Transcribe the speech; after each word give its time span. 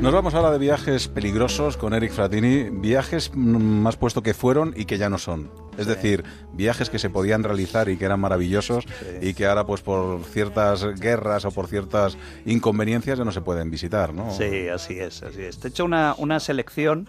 Nos 0.00 0.14
vamos 0.14 0.32
ahora 0.32 0.50
de 0.50 0.58
viajes 0.58 1.08
peligrosos 1.08 1.76
con 1.76 1.92
Eric 1.92 2.12
Fratini, 2.12 2.70
viajes 2.70 3.34
más 3.34 3.98
puesto 3.98 4.22
que 4.22 4.32
fueron 4.32 4.72
y 4.74 4.86
que 4.86 4.96
ya 4.96 5.10
no 5.10 5.18
son. 5.18 5.50
Es 5.76 5.86
decir, 5.86 6.24
viajes 6.54 6.88
que 6.88 6.98
se 6.98 7.10
podían 7.10 7.44
realizar 7.44 7.90
y 7.90 7.98
que 7.98 8.06
eran 8.06 8.18
maravillosos 8.18 8.86
y 9.20 9.34
que 9.34 9.44
ahora 9.44 9.66
pues 9.66 9.82
por 9.82 10.24
ciertas 10.24 10.86
guerras 10.98 11.44
o 11.44 11.50
por 11.50 11.66
ciertas 11.66 12.16
inconveniencias 12.46 13.18
ya 13.18 13.24
no 13.26 13.32
se 13.32 13.42
pueden 13.42 13.70
visitar, 13.70 14.14
¿no? 14.14 14.30
Sí, 14.30 14.68
así 14.68 14.98
es, 14.98 15.22
así 15.22 15.42
es. 15.42 15.58
Te 15.58 15.68
he 15.68 15.70
hecho 15.70 15.84
una, 15.84 16.14
una 16.16 16.40
selección 16.40 17.06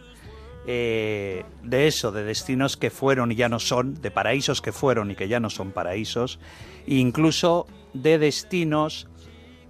eh, 0.68 1.46
de 1.64 1.88
eso, 1.88 2.12
de 2.12 2.26
destinos 2.26 2.76
que 2.76 2.90
fueron 2.90 3.32
y 3.32 3.36
ya 3.36 3.48
no 3.48 3.60
son, 3.60 4.02
de 4.02 4.12
paraísos 4.12 4.62
que 4.62 4.74
fueron 4.74 5.12
y 5.12 5.16
que 5.16 5.30
ya 5.30 5.40
no 5.40 5.50
son 5.50 5.72
paraísos, 5.72 6.40
e 6.86 6.96
incluso 6.96 7.68
de 7.94 8.20
destinos 8.20 9.08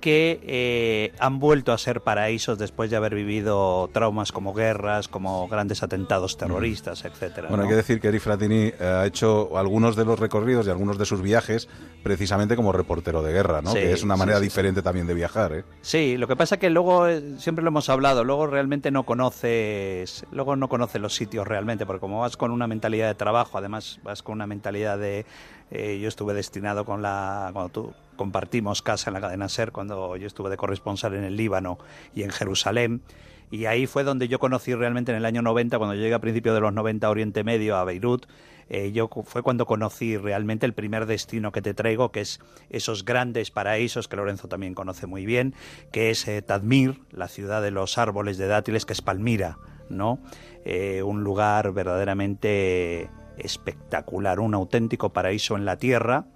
que 0.02 0.42
eh, 0.44 1.14
han 1.20 1.40
vuelto 1.40 1.72
a 1.72 1.78
ser 1.78 2.02
paraísos 2.02 2.58
después 2.58 2.90
de 2.90 2.98
haber 2.98 3.16
vivido 3.16 3.90
traumas 3.94 4.32
como 4.32 4.54
guerras, 4.54 5.08
como 5.08 5.48
grandes 5.48 5.84
atentados 5.84 6.36
terroristas, 6.36 7.06
etcétera. 7.06 7.48
Bueno, 7.48 7.64
hay 7.64 7.70
que 7.70 7.76
decir 7.76 8.02
que 8.02 8.10
Eri 8.10 8.20
Fratini 8.20 8.66
eh, 8.68 8.76
ha 8.82 9.06
hecho 9.06 9.58
algunos 9.58 9.96
de 9.96 10.04
los 10.04 10.20
recorridos 10.20 10.68
y 10.68 10.72
algunos 10.72 10.98
de 10.98 11.06
sus 11.06 11.22
viajes 11.22 11.70
precisamente 12.04 12.56
como 12.56 12.72
reportero 12.72 13.22
de 13.22 13.32
guerra, 13.32 13.62
¿no? 13.62 13.74
que 13.74 13.94
es 13.94 14.04
una 14.04 14.18
manera 14.18 14.40
diferente 14.40 14.82
también 14.82 15.08
de 15.08 15.14
viajar, 15.14 15.54
¿eh? 15.54 15.64
Sí, 15.82 16.18
lo 16.18 16.28
que 16.28 16.36
pasa 16.36 16.56
es 16.56 16.62
que 16.62 16.70
luego 16.70 17.08
eh, 17.08 17.38
siempre 17.38 17.64
lo 17.64 17.70
hemos 17.70 17.88
hablado, 17.90 18.24
luego 18.24 18.48
realmente 18.48 18.90
no 18.90 19.04
conoces, 19.04 20.26
luego 20.32 20.56
no 20.56 20.68
conoces 20.68 21.00
los 21.00 21.16
sitios 21.16 21.48
realmente, 21.48 21.86
porque 21.86 22.02
como 22.02 22.22
vas 22.22 22.36
con 22.36 22.52
una 22.52 22.66
mentalidad 22.68 23.08
de 23.08 23.16
trabajo, 23.16 23.60
además 23.60 24.00
vas 24.04 24.24
con 24.24 24.34
una 24.34 24.48
mentalidad 24.48 24.98
de 24.98 25.26
yo 25.72 26.10
estuve 26.10 26.34
destinado 26.34 26.84
con 26.84 27.02
la 27.02 27.50
cuando 27.54 27.70
tú 27.70 27.94
compartimos 28.22 28.84
casa 28.84 29.10
en 29.10 29.16
la 29.16 29.22
cadena 29.22 29.50
SER 29.50 29.72
cuando 29.72 30.16
yo 30.16 30.28
estuve 30.28 30.52
de 30.52 30.56
corresponsal 30.56 31.16
en 31.16 31.24
el 31.24 31.36
Líbano 31.36 31.80
y 32.14 32.22
en 32.22 32.30
Jerusalén. 32.30 33.02
Y 33.50 33.66
ahí 33.66 33.88
fue 33.88 34.04
donde 34.04 34.28
yo 34.28 34.38
conocí 34.38 34.76
realmente 34.76 35.12
en 35.12 35.18
el 35.18 35.26
año 35.26 35.42
90, 35.42 35.80
cuando 35.80 35.96
llegué 35.96 36.14
a 36.14 36.20
principios 36.20 36.54
de 36.54 36.62
los 36.62 36.72
90 36.72 37.08
a 37.08 37.10
Oriente 37.10 37.44
Medio, 37.44 37.78
a 37.78 37.84
Beirut, 37.84 38.28
eh, 38.70 38.92
yo 38.92 39.10
fue 39.26 39.42
cuando 39.42 39.66
conocí 39.66 40.18
realmente 40.18 40.68
el 40.68 40.74
primer 40.74 41.08
destino 41.08 41.52
que 41.52 41.64
te 41.64 41.74
traigo, 41.74 42.12
que 42.12 42.22
es 42.22 42.40
esos 42.70 43.06
grandes 43.06 43.50
paraísos 43.50 44.08
que 44.08 44.18
Lorenzo 44.18 44.48
también 44.48 44.76
conoce 44.76 45.08
muy 45.08 45.26
bien, 45.26 45.56
que 45.92 46.12
es 46.12 46.28
eh, 46.28 46.44
Tadmir, 46.44 47.02
la 47.10 47.28
ciudad 47.28 47.64
de 47.64 47.72
los 47.72 47.98
árboles 47.98 48.38
de 48.38 48.46
dátiles, 48.46 48.86
que 48.86 48.94
es 48.94 49.02
Palmira, 49.02 49.58
¿no? 49.90 50.20
Eh, 50.64 51.02
un 51.02 51.24
lugar 51.24 51.74
verdaderamente 51.74 53.10
espectacular, 53.40 54.40
un 54.40 54.54
auténtico 54.54 55.12
paraíso 55.12 55.58
en 55.58 55.66
la 55.66 55.78
tierra 55.78 56.28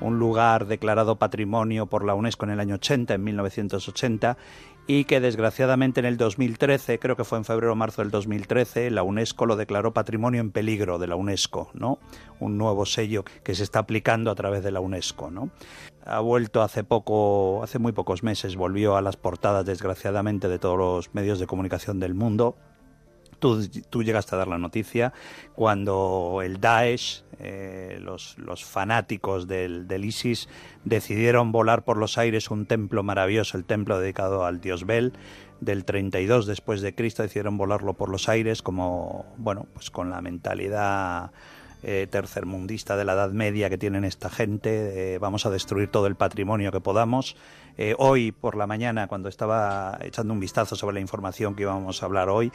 un 0.00 0.18
lugar 0.18 0.66
declarado 0.66 1.16
patrimonio 1.16 1.86
por 1.86 2.04
la 2.04 2.14
UNESCO 2.14 2.46
en 2.46 2.52
el 2.52 2.60
año 2.60 2.76
80, 2.76 3.14
en 3.14 3.24
1980, 3.24 4.36
y 4.86 5.04
que 5.04 5.20
desgraciadamente 5.20 6.00
en 6.00 6.06
el 6.06 6.16
2013, 6.16 6.98
creo 6.98 7.16
que 7.16 7.24
fue 7.24 7.38
en 7.38 7.44
febrero 7.44 7.72
o 7.72 7.76
marzo 7.76 8.02
del 8.02 8.10
2013, 8.10 8.90
la 8.90 9.02
UNESCO 9.02 9.46
lo 9.46 9.56
declaró 9.56 9.92
patrimonio 9.92 10.40
en 10.40 10.52
peligro 10.52 10.98
de 10.98 11.08
la 11.08 11.16
UNESCO, 11.16 11.70
¿no? 11.74 11.98
Un 12.38 12.56
nuevo 12.56 12.86
sello 12.86 13.24
que 13.42 13.54
se 13.54 13.64
está 13.64 13.80
aplicando 13.80 14.30
a 14.30 14.36
través 14.36 14.62
de 14.62 14.70
la 14.70 14.80
UNESCO, 14.80 15.30
¿no? 15.30 15.50
Ha 16.04 16.20
vuelto 16.20 16.62
hace 16.62 16.84
poco, 16.84 17.64
hace 17.64 17.80
muy 17.80 17.90
pocos 17.90 18.22
meses, 18.22 18.54
volvió 18.54 18.96
a 18.96 19.02
las 19.02 19.16
portadas 19.16 19.66
desgraciadamente 19.66 20.46
de 20.48 20.60
todos 20.60 20.78
los 20.78 21.14
medios 21.14 21.40
de 21.40 21.48
comunicación 21.48 21.98
del 21.98 22.14
mundo 22.14 22.56
Tú, 23.38 24.02
llegaste 24.02 24.34
a 24.34 24.38
dar 24.38 24.48
la 24.48 24.58
noticia 24.58 25.12
cuando 25.54 26.40
el 26.42 26.60
Daesh, 26.60 27.22
eh, 27.38 27.98
los, 28.00 28.36
fanáticos 28.64 29.46
del, 29.46 30.04
ISIS, 30.04 30.48
decidieron 30.84 31.52
volar 31.52 31.84
por 31.84 31.96
los 31.98 32.18
aires 32.18 32.50
un 32.50 32.66
templo 32.66 33.02
maravilloso, 33.02 33.58
el 33.58 33.64
templo 33.64 33.98
dedicado 33.98 34.44
al 34.44 34.60
dios 34.60 34.86
Bel, 34.86 35.12
del 35.60 35.84
32 35.84 36.46
después 36.46 36.80
de 36.80 36.94
Cristo, 36.94 37.22
decidieron 37.22 37.56
volarlo 37.56 37.94
por 37.94 38.08
los 38.08 38.28
aires 38.28 38.62
como, 38.62 39.26
bueno, 39.36 39.66
pues 39.74 39.90
con 39.90 40.10
la 40.10 40.20
mentalidad 40.20 41.30
eh, 41.88 42.06
tercermundista 42.10 42.96
de 42.96 43.04
la 43.04 43.14
Edad 43.14 43.30
Media 43.30 43.70
que 43.70 43.78
tienen 43.78 44.04
esta 44.04 44.28
gente, 44.28 45.16
vamos 45.18 45.46
a 45.46 45.50
destruir 45.50 45.88
todo 45.88 46.06
el 46.06 46.16
patrimonio 46.16 46.72
que 46.72 46.80
podamos. 46.80 47.36
Eh, 47.78 47.94
hoy 47.98 48.32
por 48.32 48.56
la 48.56 48.66
mañana, 48.66 49.06
cuando 49.06 49.28
estaba 49.28 49.98
echando 50.00 50.32
un 50.32 50.40
vistazo 50.40 50.76
sobre 50.76 50.94
la 50.94 51.00
información 51.00 51.54
que 51.54 51.62
íbamos 51.62 52.02
a 52.02 52.06
hablar 52.06 52.30
hoy, 52.30 52.50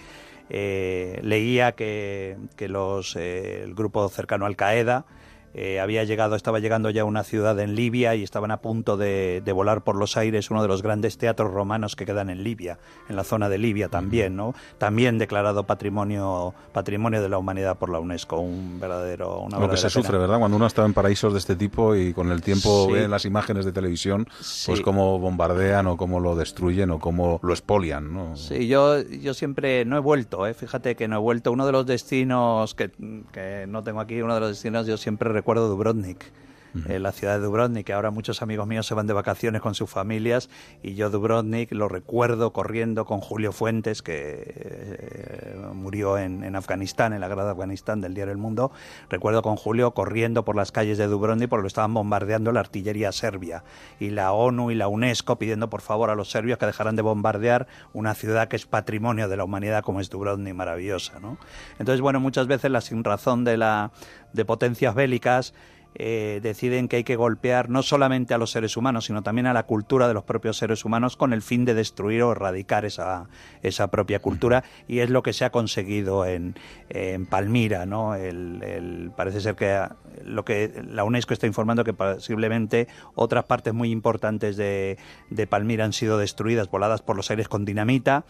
eh, 0.49 1.19
leía 1.23 1.73
que, 1.73 2.37
los, 2.59 3.15
eh, 3.15 3.63
el 3.63 3.75
grupo 3.75 4.07
cercano 4.09 4.45
Al 4.45 4.55
Qaeda 4.55 5.05
eh, 5.53 5.79
había 5.79 6.03
llegado, 6.03 6.35
estaba 6.35 6.59
llegando 6.59 6.89
ya 6.89 7.01
a 7.01 7.05
una 7.05 7.23
ciudad 7.23 7.59
en 7.59 7.75
Libia 7.75 8.15
y 8.15 8.23
estaban 8.23 8.51
a 8.51 8.57
punto 8.61 8.97
de, 8.97 9.43
volar 9.53 9.83
por 9.83 9.97
los 9.97 10.15
aires 10.15 10.49
uno 10.49 10.61
de 10.61 10.69
los 10.69 10.81
grandes 10.81 11.17
teatros 11.17 11.51
romanos 11.51 11.97
que 11.97 12.05
quedan 12.05 12.29
en 12.29 12.43
Libia, 12.43 12.79
en 13.09 13.17
la 13.17 13.25
zona 13.25 13.49
de 13.49 13.57
Libia 13.57 13.89
también, 13.89 14.37
¿no? 14.37 14.55
También 14.77 15.17
declarado 15.17 15.65
patrimonio 15.65 16.53
patrimonio 16.71 17.21
de 17.21 17.27
la 17.27 17.37
humanidad 17.37 17.77
por 17.77 17.89
la 17.89 17.99
UNESCO, 17.99 18.39
un 18.39 18.79
verdadero 18.79 19.41
una 19.41 19.59
Lo 19.59 19.69
que 19.69 19.75
se 19.75 19.89
sufre, 19.89 20.17
¿verdad? 20.17 20.39
Cuando 20.39 20.55
uno 20.55 20.67
está 20.67 20.85
en 20.85 20.93
paraísos 20.93 21.33
de 21.33 21.39
este 21.39 21.57
tipo 21.57 21.95
y 21.95 22.13
con 22.13 22.31
el 22.31 22.41
tiempo 22.41 22.89
ve 22.89 23.09
las 23.09 23.25
imágenes 23.25 23.65
de 23.65 23.73
televisión, 23.73 24.27
pues 24.65 24.79
cómo 24.81 25.19
bombardean 25.19 25.87
o 25.87 25.97
cómo 25.97 26.21
lo 26.21 26.35
destruyen 26.35 26.91
o 26.91 26.99
cómo 26.99 27.39
lo 27.43 27.51
expolian, 27.51 28.13
¿no? 28.13 28.35
Sí, 28.37 28.67
yo 28.67 29.01
yo 29.01 29.33
siempre 29.33 29.83
no 29.83 29.97
he 29.97 29.99
vuelto, 29.99 30.47
¿eh? 30.47 30.53
fíjate 30.53 30.95
que 30.95 31.07
no 31.07 31.17
he 31.17 31.19
vuelto. 31.19 31.51
Uno 31.51 31.65
de 31.65 31.71
los 31.73 31.85
destinos 31.85 32.73
que, 32.73 32.91
que 33.31 33.65
no 33.67 33.83
tengo 33.83 33.99
aquí, 33.99 34.21
uno 34.21 34.33
de 34.33 34.39
los 34.39 34.49
destinos 34.49 34.87
yo 34.87 34.97
siempre 34.97 35.40
recuerdo 35.41 35.67
Dubrovnik 35.67 36.31
en 36.73 36.91
eh, 36.91 36.99
la 36.99 37.11
ciudad 37.11 37.37
de 37.37 37.45
Dubrovnik, 37.45 37.89
ahora 37.89 38.11
muchos 38.11 38.41
amigos 38.41 38.67
míos 38.67 38.87
se 38.87 38.93
van 38.93 39.07
de 39.07 39.13
vacaciones 39.13 39.61
con 39.61 39.75
sus 39.75 39.89
familias 39.89 40.49
y 40.81 40.95
yo 40.95 41.09
Dubrovnik 41.09 41.71
lo 41.71 41.87
recuerdo 41.87 42.53
corriendo 42.53 43.05
con 43.05 43.19
Julio 43.19 43.51
Fuentes, 43.51 44.01
que 44.01 44.53
eh, 44.55 45.55
murió 45.73 46.17
en, 46.17 46.43
en, 46.43 46.55
Afganistán, 46.55 47.13
en 47.13 47.21
la 47.21 47.27
guerra 47.27 47.45
de 47.45 47.51
Afganistán 47.51 48.01
del 48.01 48.13
diario 48.13 48.31
El 48.31 48.37
Mundo, 48.37 48.71
recuerdo 49.09 49.41
con 49.41 49.55
Julio 49.55 49.91
corriendo 49.91 50.45
por 50.45 50.55
las 50.55 50.71
calles 50.71 50.97
de 50.97 51.07
Dubrovnik 51.07 51.49
porque 51.49 51.63
lo 51.63 51.67
estaban 51.67 51.93
bombardeando 51.93 52.51
la 52.51 52.61
artillería 52.61 53.11
serbia. 53.11 53.63
Y 53.99 54.11
la 54.11 54.31
ONU 54.31 54.71
y 54.71 54.75
la 54.75 54.87
UNESCO 54.87 55.37
pidiendo 55.37 55.69
por 55.69 55.81
favor 55.81 56.09
a 56.09 56.15
los 56.15 56.31
serbios 56.31 56.57
que 56.57 56.65
dejaran 56.65 56.95
de 56.95 57.01
bombardear 57.01 57.67
una 57.93 58.13
ciudad 58.13 58.47
que 58.47 58.55
es 58.55 58.65
patrimonio 58.65 59.27
de 59.27 59.37
la 59.37 59.43
humanidad 59.43 59.83
como 59.83 59.99
es 59.99 60.09
Dubrovnik, 60.09 60.53
maravillosa, 60.53 61.19
¿no? 61.19 61.37
Entonces, 61.79 62.01
bueno, 62.01 62.19
muchas 62.19 62.47
veces 62.47 62.71
la 62.71 62.81
sinrazón 62.81 63.43
de 63.43 63.57
la 63.57 63.91
de 64.33 64.45
potencias 64.45 64.95
bélicas 64.95 65.53
eh, 65.95 66.39
deciden 66.41 66.87
que 66.87 66.97
hay 66.97 67.03
que 67.03 67.15
golpear 67.15 67.69
no 67.69 67.83
solamente 67.83 68.33
a 68.33 68.37
los 68.37 68.51
seres 68.51 68.77
humanos, 68.77 69.05
sino 69.05 69.23
también 69.23 69.45
a 69.47 69.53
la 69.53 69.63
cultura 69.63 70.07
de 70.07 70.13
los 70.13 70.23
propios 70.23 70.57
seres 70.57 70.85
humanos 70.85 71.17
con 71.17 71.33
el 71.33 71.41
fin 71.41 71.65
de 71.65 71.73
destruir 71.73 72.23
o 72.23 72.31
erradicar 72.31 72.85
esa, 72.85 73.27
esa 73.61 73.89
propia 73.89 74.19
cultura 74.19 74.63
y 74.87 74.99
es 74.99 75.09
lo 75.09 75.21
que 75.21 75.33
se 75.33 75.43
ha 75.43 75.49
conseguido 75.51 76.25
en, 76.25 76.55
en 76.89 77.25
Palmira. 77.25 77.85
¿no? 77.85 78.15
El, 78.15 79.11
parece 79.15 79.41
ser 79.41 79.55
que 79.55 79.81
lo 80.23 80.45
que 80.45 80.81
la 80.87 81.03
UNESCO 81.03 81.33
está 81.33 81.47
informando 81.47 81.83
que 81.83 81.93
posiblemente 81.93 82.87
otras 83.15 83.45
partes 83.45 83.73
muy 83.73 83.91
importantes 83.91 84.57
de, 84.57 84.97
de 85.29 85.47
Palmira 85.47 85.85
han 85.85 85.93
sido 85.93 86.17
destruidas, 86.17 86.69
voladas 86.69 87.01
por 87.01 87.15
los 87.15 87.29
aires 87.31 87.47
con 87.47 87.65
dinamita. 87.65 88.23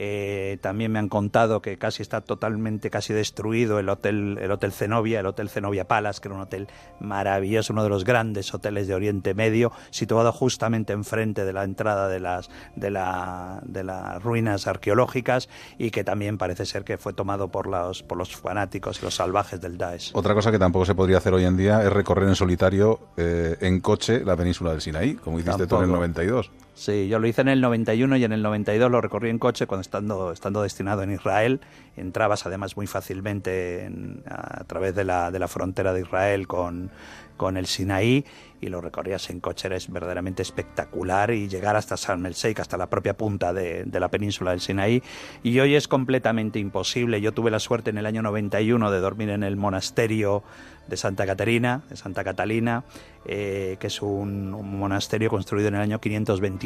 Eh, 0.00 0.58
también 0.60 0.92
me 0.92 1.00
han 1.00 1.08
contado 1.08 1.60
que 1.60 1.76
casi 1.76 2.02
está 2.02 2.20
totalmente 2.20 2.88
casi 2.88 3.12
destruido 3.12 3.80
el 3.80 3.88
hotel 3.88 4.38
el 4.40 4.52
hotel 4.52 4.70
Zenobia, 4.70 5.18
el 5.18 5.26
hotel 5.26 5.48
Zenobia 5.48 5.88
Palace, 5.88 6.20
que 6.20 6.28
era 6.28 6.36
un 6.36 6.42
hotel 6.42 6.68
maravilloso, 7.00 7.72
uno 7.72 7.82
de 7.82 7.88
los 7.88 8.04
grandes 8.04 8.54
hoteles 8.54 8.86
de 8.86 8.94
Oriente 8.94 9.34
Medio, 9.34 9.72
situado 9.90 10.30
justamente 10.30 10.92
enfrente 10.92 11.44
de 11.44 11.52
la 11.52 11.64
entrada 11.64 12.06
de 12.06 12.20
las 12.20 12.48
de, 12.76 12.92
la, 12.92 13.60
de 13.64 13.82
las 13.82 14.22
ruinas 14.22 14.68
arqueológicas 14.68 15.48
y 15.78 15.90
que 15.90 16.04
también 16.04 16.38
parece 16.38 16.64
ser 16.64 16.84
que 16.84 16.96
fue 16.96 17.12
tomado 17.12 17.48
por 17.48 17.66
los 17.66 18.04
por 18.04 18.18
los 18.18 18.36
fanáticos 18.36 19.00
y 19.02 19.04
los 19.04 19.16
salvajes 19.16 19.60
del 19.60 19.78
Daesh. 19.78 20.12
Otra 20.14 20.32
cosa 20.32 20.52
que 20.52 20.60
tampoco 20.60 20.86
se 20.86 20.94
podría 20.94 21.18
hacer 21.18 21.34
hoy 21.34 21.44
en 21.44 21.56
día 21.56 21.82
es 21.82 21.92
recorrer 21.92 22.28
en 22.28 22.36
solitario 22.36 23.00
eh, 23.16 23.56
en 23.62 23.80
coche 23.80 24.24
la 24.24 24.36
península 24.36 24.70
del 24.70 24.80
Sinaí, 24.80 25.14
como 25.14 25.40
hiciste 25.40 25.66
tú 25.66 25.78
en 25.78 25.82
el 25.82 25.90
92. 25.90 26.52
Sí, 26.78 27.08
yo 27.08 27.18
lo 27.18 27.26
hice 27.26 27.40
en 27.40 27.48
el 27.48 27.60
91 27.60 28.18
y 28.18 28.24
en 28.24 28.30
el 28.30 28.40
92 28.40 28.88
lo 28.88 29.00
recorrí 29.00 29.30
en 29.30 29.40
coche 29.40 29.66
cuando 29.66 29.80
estando, 29.80 30.30
estando 30.30 30.62
destinado 30.62 31.02
en 31.02 31.10
Israel. 31.10 31.60
Entrabas 31.96 32.46
además 32.46 32.76
muy 32.76 32.86
fácilmente 32.86 33.90
a 34.30 34.62
través 34.62 34.94
de 34.94 35.02
la, 35.02 35.32
de 35.32 35.40
la 35.40 35.48
frontera 35.48 35.92
de 35.92 36.02
Israel 36.02 36.46
con, 36.46 36.92
con 37.36 37.56
el 37.56 37.66
Sinaí 37.66 38.24
y 38.60 38.68
lo 38.68 38.80
recorrías 38.80 39.28
en 39.30 39.40
coche, 39.40 39.74
es 39.74 39.90
verdaderamente 39.90 40.42
espectacular 40.42 41.32
y 41.32 41.48
llegar 41.48 41.74
hasta 41.74 41.96
Sharm 41.96 42.26
el 42.26 42.34
Sheikh, 42.34 42.60
hasta 42.60 42.76
la 42.76 42.88
propia 42.88 43.16
punta 43.16 43.52
de, 43.52 43.82
de, 43.84 44.00
la 44.00 44.08
península 44.08 44.52
del 44.52 44.60
Sinaí. 44.60 45.02
Y 45.42 45.58
hoy 45.58 45.74
es 45.74 45.88
completamente 45.88 46.60
imposible. 46.60 47.20
Yo 47.20 47.32
tuve 47.32 47.50
la 47.50 47.58
suerte 47.58 47.90
en 47.90 47.98
el 47.98 48.06
año 48.06 48.22
91 48.22 48.92
de 48.92 49.00
dormir 49.00 49.30
en 49.30 49.42
el 49.42 49.56
monasterio 49.56 50.44
de 50.88 50.96
Santa 50.96 51.26
Caterina, 51.26 51.82
de 51.88 51.96
Santa 51.96 52.24
Catalina, 52.24 52.84
eh, 53.26 53.76
que 53.78 53.88
es 53.88 54.00
un, 54.02 54.50
monasterio 54.50 55.28
construido 55.28 55.68
en 55.68 55.74
el 55.74 55.80
año 55.82 56.00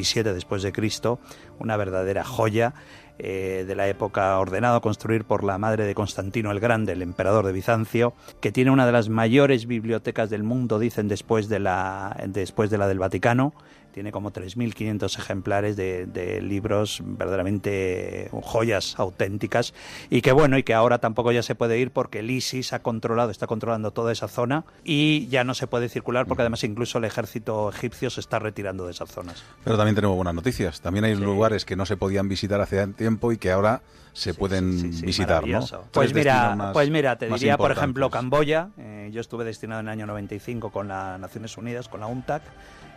527 0.02 0.34
después 0.34 0.62
de 0.62 0.72
Cristo, 0.72 1.20
una 1.58 1.76
verdadera 1.76 2.25
joya 2.25 2.75
eh, 3.24 3.64
de 3.64 3.76
la 3.76 3.86
época 3.86 4.36
ordenado 4.40 4.74
a 4.74 4.80
construir 4.80 5.24
por 5.24 5.44
la 5.44 5.56
madre 5.56 5.84
de 5.84 5.94
Constantino 5.94 6.50
el 6.50 6.58
Grande, 6.58 6.90
el 6.90 7.02
emperador 7.02 7.46
de 7.46 7.52
Bizancio, 7.52 8.14
que 8.40 8.50
tiene 8.50 8.72
una 8.72 8.84
de 8.84 8.90
las 8.90 9.08
mayores 9.08 9.66
bibliotecas 9.66 10.28
del 10.28 10.42
mundo, 10.42 10.80
dicen 10.80 11.06
después 11.06 11.48
de 11.48 11.60
la 11.60 12.16
después 12.26 12.69
de 12.69 12.78
la 12.78 12.88
del 12.88 12.98
Vaticano 12.98 13.54
tiene 13.92 14.10
como 14.10 14.32
3.500 14.32 15.19
ejemplares 15.19 15.76
de, 15.76 16.40
libros 16.42 17.00
verdaderamente 17.04 18.28
joyas 18.42 18.98
auténticas 18.98 19.74
y 20.10 20.22
que 20.22 20.32
bueno, 20.32 20.58
y 20.58 20.62
que 20.62 20.74
ahora 20.74 20.98
tampoco 20.98 21.30
ya 21.30 21.42
se 21.42 21.54
puede 21.54 21.78
ir 21.78 21.90
porque 21.90 22.20
el 22.20 22.30
ISIS 22.30 22.72
ha 22.72 22.82
controlado, 22.82 23.30
está 23.30 23.46
controlando 23.46 23.90
toda 23.90 24.12
esa 24.12 24.28
zona 24.28 24.64
y 24.82 25.28
ya 25.28 25.44
no 25.44 25.54
se 25.54 25.66
puede 25.66 25.88
circular 25.88 26.26
porque 26.26 26.42
además 26.42 26.64
incluso 26.64 26.98
el 26.98 27.04
ejército 27.04 27.70
egipcio 27.70 28.10
se 28.10 28.20
está 28.20 28.38
retirando 28.38 28.86
de 28.86 28.92
esas 28.92 29.10
zonas. 29.10 29.44
Pero 29.62 29.76
también 29.76 29.94
tenemos 29.94 30.16
buenas 30.16 30.34
noticias. 30.34 30.80
También 30.80 31.04
hay 31.04 31.14
lugares 31.14 31.64
que 31.64 31.76
no 31.76 31.86
se 31.86 31.96
podían 31.96 32.28
visitar 32.28 32.60
hace 32.60 32.86
tiempo 32.88 33.11
y 33.32 33.38
que 33.38 33.50
ahora 33.50 33.82
se 34.12 34.34
pueden 34.34 34.90
visitar, 35.00 35.46
¿no? 35.46 35.66
Pues 35.90 36.12
mira, 36.12 36.70
pues 36.72 36.90
mira, 36.90 37.16
te 37.16 37.28
diría, 37.28 37.56
por 37.56 37.72
ejemplo, 37.72 38.10
Camboya. 38.10 38.68
Eh, 38.78 39.10
yo 39.12 39.20
estuve 39.20 39.44
destinado 39.44 39.80
en 39.80 39.88
el 39.88 39.92
año 39.92 40.06
95 40.06 40.70
con 40.70 40.88
las 40.88 41.18
Naciones 41.18 41.56
Unidas, 41.56 41.88
con 41.88 42.00
la 42.00 42.06
UNTAC, 42.06 42.42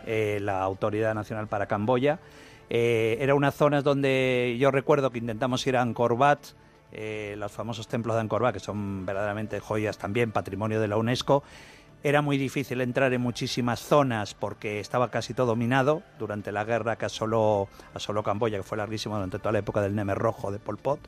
eh, 0.06 0.38
la 0.42 0.60
Autoridad 0.60 1.14
Nacional 1.14 1.48
para 1.48 1.66
Camboya. 1.66 2.18
Eh, 2.68 3.16
era 3.20 3.34
una 3.34 3.50
zona 3.50 3.80
donde 3.80 4.56
yo 4.58 4.70
recuerdo 4.70 5.10
que 5.10 5.18
intentamos 5.18 5.66
ir 5.66 5.76
a 5.76 5.82
Angkor 5.82 6.12
Wat, 6.12 6.40
los 7.36 7.52
famosos 7.52 7.88
templos 7.88 8.16
de 8.16 8.20
Angkor 8.22 8.42
Wat, 8.42 8.54
que 8.54 8.60
son 8.60 9.06
verdaderamente 9.06 9.60
joyas 9.60 9.98
también, 9.98 10.32
patrimonio 10.32 10.80
de 10.80 10.88
la 10.88 10.96
UNESCO. 10.96 11.42
Era 12.06 12.22
muy 12.22 12.38
difícil 12.38 12.80
entrar 12.82 13.12
en 13.14 13.20
muchísimas 13.20 13.80
zonas 13.80 14.32
porque 14.32 14.78
estaba 14.78 15.10
casi 15.10 15.34
todo 15.34 15.56
minado 15.56 16.04
durante 16.20 16.52
la 16.52 16.62
guerra 16.62 16.94
que 16.94 17.06
asoló, 17.06 17.66
asoló 17.94 18.22
Camboya, 18.22 18.58
que 18.58 18.62
fue 18.62 18.78
larguísima 18.78 19.16
durante 19.16 19.40
toda 19.40 19.50
la 19.50 19.58
época 19.58 19.80
del 19.80 19.96
Neme 19.96 20.14
Rojo 20.14 20.52
de 20.52 20.60
Pol 20.60 20.78
Pot 20.78 21.00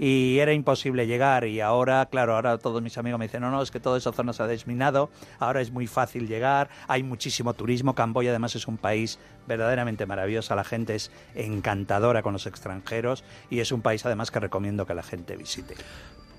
y 0.00 0.40
era 0.40 0.52
imposible 0.52 1.06
llegar 1.06 1.44
y 1.44 1.60
ahora, 1.60 2.06
claro, 2.06 2.34
ahora 2.34 2.58
todos 2.58 2.82
mis 2.82 2.98
amigos 2.98 3.20
me 3.20 3.26
dicen, 3.26 3.42
no, 3.42 3.52
no, 3.52 3.62
es 3.62 3.70
que 3.70 3.78
toda 3.78 3.98
esa 3.98 4.12
zona 4.12 4.32
se 4.32 4.42
ha 4.42 4.48
desminado, 4.48 5.10
ahora 5.38 5.60
es 5.60 5.70
muy 5.70 5.86
fácil 5.86 6.26
llegar, 6.26 6.70
hay 6.88 7.04
muchísimo 7.04 7.54
turismo, 7.54 7.94
Camboya 7.94 8.30
además 8.30 8.56
es 8.56 8.66
un 8.66 8.78
país 8.78 9.20
verdaderamente 9.46 10.06
maravilloso, 10.06 10.56
la 10.56 10.64
gente 10.64 10.96
es 10.96 11.12
encantadora 11.36 12.22
con 12.22 12.32
los 12.32 12.46
extranjeros 12.46 13.22
y 13.48 13.60
es 13.60 13.70
un 13.70 13.80
país 13.80 14.04
además 14.04 14.32
que 14.32 14.40
recomiendo 14.40 14.86
que 14.86 14.94
la 14.94 15.04
gente 15.04 15.36
visite. 15.36 15.76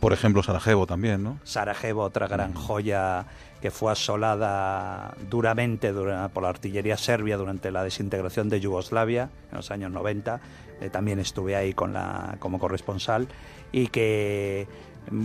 Por 0.04 0.12
ejemplo, 0.12 0.44
Sarajevo 0.44 0.86
también, 0.86 1.24
¿no? 1.24 1.40
Sarajevo, 1.46 2.02
otra 2.02 2.28
gran 2.28 2.52
mm. 2.52 2.56
joya 2.56 3.26
que 3.62 3.72
fue 3.72 3.90
asolada 3.90 5.16
duramente 5.30 5.94
por 5.94 6.44
la 6.44 6.50
artillería 6.50 6.98
serbia 6.98 7.38
durante 7.38 7.72
la 7.72 7.86
desintegración 7.86 8.50
de 8.50 8.60
Yugoslavia 8.60 9.30
en 9.50 9.56
los 9.56 9.72
años 9.72 9.92
90. 9.92 10.42
Eh, 10.82 10.90
también 10.90 11.20
estuve 11.20 11.56
ahí 11.56 11.74
con 11.74 11.94
la, 11.94 12.36
como 12.40 12.60
corresponsal 12.60 13.30
y 13.72 13.88
que 13.88 14.68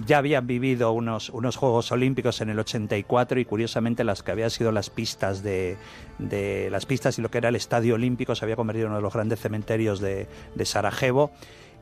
ya 0.06 0.18
habían 0.18 0.46
vivido 0.46 0.92
unos, 0.92 1.30
unos 1.30 1.56
Juegos 1.56 1.90
Olímpicos 1.90 2.40
en 2.40 2.50
el 2.50 2.60
84 2.60 3.40
y 3.40 3.44
curiosamente 3.44 4.04
las 4.04 4.22
que 4.22 4.30
habían 4.30 4.50
sido 4.50 4.70
las 4.70 4.90
pistas 4.90 5.42
de, 5.42 5.76
de 6.20 6.68
las 6.70 6.86
pistas 6.86 7.18
y 7.18 7.22
lo 7.22 7.32
que 7.32 7.38
era 7.38 7.48
el 7.48 7.56
Estadio 7.56 7.96
Olímpico 7.96 8.36
se 8.36 8.44
había 8.44 8.54
convertido 8.54 8.86
en 8.86 8.90
uno 8.90 8.98
de 8.98 9.02
los 9.02 9.12
grandes 9.12 9.40
cementerios 9.40 9.98
de, 9.98 10.28
de 10.54 10.64
Sarajevo. 10.64 11.32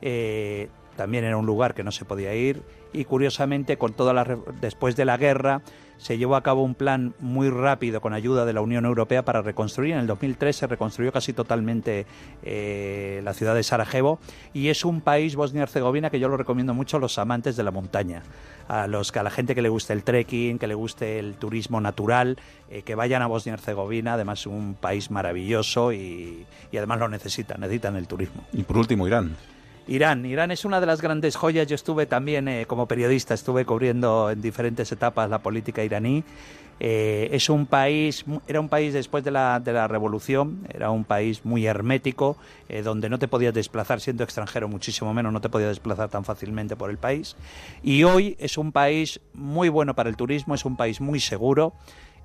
Eh, 0.00 0.70
también 0.96 1.24
era 1.24 1.36
un 1.36 1.46
lugar 1.46 1.74
que 1.74 1.84
no 1.84 1.92
se 1.92 2.04
podía 2.04 2.34
ir 2.34 2.62
y 2.92 3.04
curiosamente 3.04 3.76
con 3.76 3.92
toda 3.92 4.12
la 4.12 4.38
después 4.60 4.96
de 4.96 5.04
la 5.04 5.16
guerra 5.16 5.62
se 5.98 6.18
llevó 6.18 6.36
a 6.36 6.42
cabo 6.42 6.62
un 6.62 6.74
plan 6.74 7.14
muy 7.20 7.48
rápido 7.50 8.00
con 8.00 8.12
ayuda 8.12 8.44
de 8.44 8.52
la 8.52 8.60
Unión 8.60 8.84
Europea 8.84 9.24
para 9.24 9.42
reconstruir. 9.42 9.94
En 9.94 10.00
el 10.00 10.06
2003 10.06 10.54
se 10.54 10.66
reconstruyó 10.66 11.12
casi 11.12 11.32
totalmente 11.32 12.06
eh, 12.42 13.20
la 13.24 13.34
ciudad 13.34 13.54
de 13.54 13.62
Sarajevo 13.62 14.18
y 14.52 14.68
es 14.68 14.84
un 14.84 15.00
país, 15.00 15.36
Bosnia-Herzegovina, 15.36 16.10
que 16.10 16.20
yo 16.20 16.28
lo 16.28 16.36
recomiendo 16.36 16.74
mucho 16.74 16.98
a 16.98 17.00
los 17.00 17.18
amantes 17.18 17.56
de 17.56 17.62
la 17.62 17.70
montaña, 17.70 18.22
a, 18.68 18.86
los, 18.86 19.14
a 19.16 19.22
la 19.22 19.30
gente 19.30 19.54
que 19.54 19.62
le 19.62 19.68
guste 19.68 19.92
el 19.92 20.02
trekking, 20.02 20.58
que 20.58 20.66
le 20.66 20.74
guste 20.74 21.18
el 21.18 21.34
turismo 21.34 21.80
natural, 21.80 22.38
eh, 22.70 22.82
que 22.82 22.94
vayan 22.94 23.22
a 23.22 23.26
Bosnia-Herzegovina, 23.26 24.14
además 24.14 24.40
es 24.40 24.46
un 24.46 24.74
país 24.74 25.10
maravilloso 25.10 25.92
y, 25.92 26.46
y 26.70 26.76
además 26.76 26.98
lo 26.98 27.08
necesitan, 27.08 27.60
necesitan 27.60 27.96
el 27.96 28.06
turismo. 28.06 28.44
Y 28.52 28.62
por 28.64 28.76
último, 28.76 29.06
Irán. 29.06 29.34
Irán. 29.88 30.26
Irán 30.26 30.50
es 30.50 30.64
una 30.64 30.80
de 30.80 30.86
las 30.86 31.00
grandes 31.00 31.36
joyas. 31.36 31.66
Yo 31.66 31.74
estuve 31.74 32.06
también 32.06 32.48
eh, 32.48 32.66
como 32.66 32.86
periodista, 32.86 33.34
estuve 33.34 33.64
cubriendo 33.64 34.30
en 34.30 34.42
diferentes 34.42 34.90
etapas 34.90 35.30
la 35.30 35.38
política 35.38 35.84
iraní. 35.84 36.24
Eh, 36.78 37.30
es 37.32 37.48
un 37.48 37.66
país, 37.66 38.24
era 38.46 38.60
un 38.60 38.68
país 38.68 38.92
después 38.92 39.24
de 39.24 39.30
la, 39.30 39.60
de 39.60 39.72
la 39.72 39.88
revolución, 39.88 40.66
era 40.68 40.90
un 40.90 41.04
país 41.04 41.42
muy 41.44 41.64
hermético, 41.64 42.36
eh, 42.68 42.82
donde 42.82 43.08
no 43.08 43.18
te 43.18 43.28
podías 43.28 43.54
desplazar 43.54 44.00
siendo 44.00 44.24
extranjero, 44.24 44.68
muchísimo 44.68 45.14
menos, 45.14 45.32
no 45.32 45.40
te 45.40 45.48
podías 45.48 45.70
desplazar 45.70 46.10
tan 46.10 46.24
fácilmente 46.24 46.76
por 46.76 46.90
el 46.90 46.98
país. 46.98 47.34
Y 47.82 48.04
hoy 48.04 48.36
es 48.38 48.58
un 48.58 48.72
país 48.72 49.20
muy 49.32 49.70
bueno 49.70 49.94
para 49.94 50.10
el 50.10 50.16
turismo, 50.16 50.54
es 50.54 50.66
un 50.66 50.76
país 50.76 51.00
muy 51.00 51.20
seguro. 51.20 51.72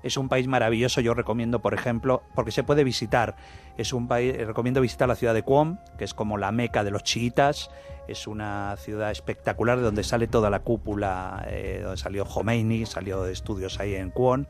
Es 0.02 0.16
un 0.16 0.28
país 0.28 0.48
maravilloso, 0.48 1.00
yo 1.00 1.14
recomiendo, 1.14 1.60
por 1.60 1.74
ejemplo, 1.74 2.22
porque 2.34 2.50
se 2.50 2.64
puede 2.64 2.84
visitar. 2.84 3.36
Es 3.76 3.92
un 3.92 4.08
país, 4.08 4.36
recomiendo 4.36 4.80
visitar 4.80 5.08
la 5.08 5.14
ciudad 5.14 5.34
de 5.34 5.42
Qom, 5.42 5.78
que 5.96 6.04
es 6.04 6.14
como 6.14 6.38
la 6.38 6.52
meca 6.52 6.84
de 6.84 6.90
los 6.90 7.02
chiitas. 7.02 7.70
Es 8.08 8.26
una 8.26 8.76
ciudad 8.76 9.10
espectacular 9.10 9.78
de 9.78 9.84
donde 9.84 10.02
sale 10.04 10.26
toda 10.26 10.50
la 10.50 10.60
cúpula, 10.60 11.44
eh, 11.48 11.80
donde 11.82 11.96
salió 11.96 12.24
Khomeini, 12.24 12.86
salió 12.86 13.22
de 13.22 13.32
estudios 13.32 13.80
ahí 13.80 13.94
en 13.94 14.10
Qom. 14.10 14.46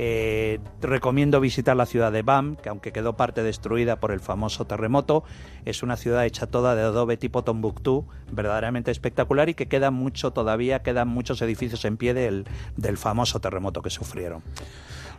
Eh, 0.00 0.60
recomiendo 0.80 1.40
visitar 1.40 1.76
la 1.76 1.84
ciudad 1.84 2.12
de 2.12 2.22
Bam, 2.22 2.54
que 2.54 2.68
aunque 2.68 2.92
quedó 2.92 3.16
parte 3.16 3.42
destruida 3.42 3.96
por 3.96 4.12
el 4.12 4.20
famoso 4.20 4.64
terremoto, 4.64 5.24
es 5.64 5.82
una 5.82 5.96
ciudad 5.96 6.24
hecha 6.24 6.46
toda 6.46 6.76
de 6.76 6.82
adobe 6.82 7.16
tipo 7.16 7.42
Tombuctú, 7.42 8.06
verdaderamente 8.30 8.92
espectacular 8.92 9.48
y 9.48 9.54
que 9.54 9.66
queda 9.66 9.90
mucho 9.90 10.32
todavía, 10.32 10.82
quedan 10.82 11.08
muchos 11.08 11.42
edificios 11.42 11.84
en 11.84 11.96
pie 11.96 12.14
del, 12.14 12.46
del 12.76 12.96
famoso 12.96 13.40
terremoto 13.40 13.82
que 13.82 13.90
sufrieron. 13.90 14.42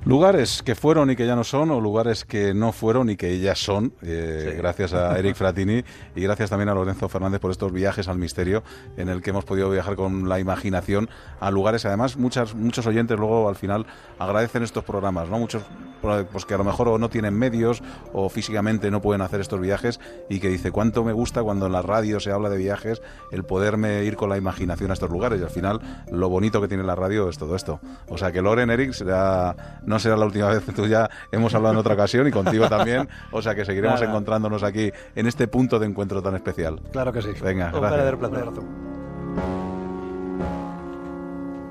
Lugares 0.05 0.63
que 0.63 0.75
fueron 0.75 1.11
y 1.11 1.17
que 1.17 1.27
ya 1.27 1.35
no 1.35 1.43
son, 1.43 1.71
o 1.71 1.81
lugares 1.81 2.23
que 2.23 2.53
no 2.53 2.71
fueron 2.71 3.09
y 3.09 3.17
que 3.17 3.37
ya 3.39 3.53
son, 3.53 3.93
eh, 4.01 4.55
gracias 4.57 4.93
a 4.93 5.19
Eric 5.19 5.35
Fratini 5.35 5.83
y 6.15 6.21
gracias 6.21 6.49
también 6.49 6.69
a 6.69 6.73
Lorenzo 6.73 7.09
Fernández 7.09 7.41
por 7.41 7.51
estos 7.51 7.73
viajes 7.73 8.07
al 8.07 8.17
misterio 8.17 8.63
en 8.95 9.09
el 9.09 9.21
que 9.21 9.31
hemos 9.31 9.43
podido 9.43 9.69
viajar 9.69 9.97
con 9.97 10.29
la 10.29 10.39
imaginación 10.39 11.09
a 11.41 11.51
lugares. 11.51 11.85
Además, 11.85 12.15
muchas, 12.15 12.55
muchos 12.55 12.87
oyentes 12.87 13.19
luego 13.19 13.49
al 13.49 13.57
final 13.57 13.85
agradecen 14.17 14.63
estos 14.63 14.85
programas, 14.85 15.27
¿no? 15.27 15.37
Muchos 15.37 15.63
pues 16.01 16.45
que 16.45 16.53
a 16.53 16.57
lo 16.57 16.63
mejor 16.63 16.97
no 16.97 17.09
tienen 17.09 17.33
medios 17.33 17.83
o 18.13 18.29
físicamente 18.29 18.89
no 18.91 19.01
pueden 19.01 19.21
hacer 19.21 19.41
estos 19.41 19.59
viajes 19.59 19.99
y 20.29 20.39
que 20.39 20.47
dice 20.47 20.71
cuánto 20.71 21.03
me 21.03 21.11
gusta 21.11 21.43
cuando 21.43 21.65
en 21.65 21.73
la 21.73 21.81
radio 21.81 22.21
se 22.21 22.31
habla 22.31 22.49
de 22.49 22.57
viajes 22.57 23.01
el 23.31 23.43
poderme 23.43 24.03
ir 24.05 24.15
con 24.15 24.29
la 24.29 24.37
imaginación 24.37 24.91
a 24.91 24.93
estos 24.93 25.09
lugares 25.09 25.41
y 25.41 25.43
al 25.43 25.49
final 25.49 26.05
lo 26.09 26.29
bonito 26.29 26.61
que 26.61 26.69
tiene 26.69 26.83
la 26.83 26.95
radio 26.95 27.27
es 27.29 27.37
todo 27.37 27.55
esto. 27.55 27.79
O 28.07 28.17
sea 28.17 28.31
que 28.31 28.41
Loren, 28.41 28.69
Eric, 28.69 28.93
será 28.93 29.81
no 29.89 29.97
será 29.99 30.15
la 30.15 30.25
última 30.25 30.47
vez, 30.49 30.63
tú 30.75 30.85
ya 30.85 31.09
hemos 31.31 31.53
hablado 31.55 31.73
en 31.73 31.79
otra 31.79 31.95
ocasión 31.95 32.27
y 32.27 32.31
contigo 32.31 32.69
también, 32.69 33.09
o 33.31 33.41
sea 33.41 33.55
que 33.55 33.65
seguiremos 33.65 34.01
encontrándonos 34.01 34.61
aquí 34.63 34.91
en 35.15 35.27
este 35.27 35.47
punto 35.47 35.79
de 35.79 35.87
encuentro 35.87 36.21
tan 36.21 36.35
especial. 36.35 36.79
Claro 36.91 37.11
que 37.11 37.21
sí. 37.21 37.29
Venga, 37.41 37.71
Un 37.73 37.81
gracias. 37.81 38.15
placer. 38.15 38.98